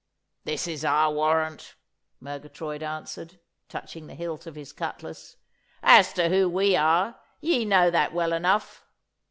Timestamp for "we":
6.49-6.75